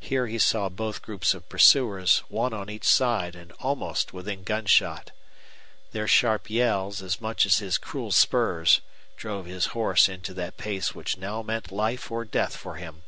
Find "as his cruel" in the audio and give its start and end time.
7.44-8.10